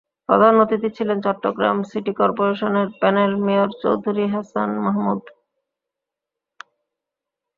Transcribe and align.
প্রধান 0.29 0.53
অতিথি 0.63 0.89
ছিলেন 0.97 1.17
চট্টগ্রাম 1.25 1.77
সিটি 1.89 2.13
করপোরেশনের 2.19 2.87
প্যানেল 3.01 3.31
মেয়র 3.45 3.69
চৌধুরী 3.81 4.25
হাসান 4.33 4.69
মাহমুদ। 4.85 5.21